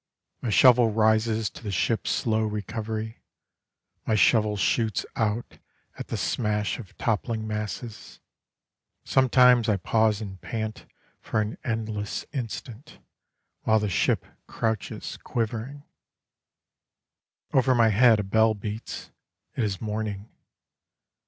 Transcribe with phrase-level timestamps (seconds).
[0.41, 3.19] My shovel rises to the ship's slow recovery,
[4.07, 5.59] My shovel shoots out
[5.95, 8.19] at the smash of toppling masses,
[9.03, 10.87] Sometimes I pause and pant
[11.19, 12.97] for an endless instant,
[13.61, 15.83] While the ship crouches, quivering.
[17.53, 19.11] Over my head a bell beats:
[19.55, 20.29] it is morning.